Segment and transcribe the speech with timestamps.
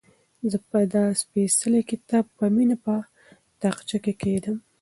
[0.49, 2.95] زه به دا سپېڅلی کتاب په مینه په
[3.61, 4.57] تاقچه کې کېږدم.